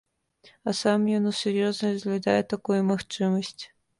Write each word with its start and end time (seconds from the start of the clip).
А 0.69 0.71
сам 0.79 1.03
ён 1.17 1.27
усур'ёз 1.33 1.83
разглядае 1.87 2.39
такую 2.57 2.81
магчымасць. 2.91 3.63